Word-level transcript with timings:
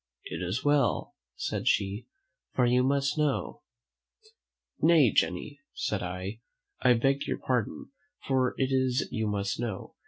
"It 0.23 0.41
is 0.41 0.63
well," 0.65 1.13
said 1.35 1.67
she, 1.67 2.07
"for 2.55 2.65
you 2.65 2.81
must 2.83 3.19
know" 3.19 3.61
"Nay, 4.81 5.11
Jenny," 5.11 5.59
said 5.75 6.01
I, 6.01 6.39
"I 6.81 6.93
beg 6.93 7.27
your 7.27 7.37
pardon, 7.37 7.91
for 8.27 8.55
it 8.57 8.71
is 8.71 9.07
you 9.11 9.27
must 9.27 9.59
know. 9.59 9.93